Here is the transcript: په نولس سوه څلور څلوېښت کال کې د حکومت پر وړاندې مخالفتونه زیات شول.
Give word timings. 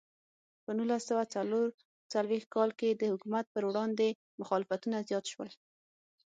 په 0.63 0.71
نولس 0.77 1.01
سوه 1.09 1.23
څلور 1.35 1.67
څلوېښت 2.13 2.47
کال 2.55 2.69
کې 2.79 2.89
د 2.93 3.03
حکومت 3.11 3.45
پر 3.53 3.63
وړاندې 3.69 4.07
مخالفتونه 4.41 4.97
زیات 5.09 5.25
شول. 5.31 5.49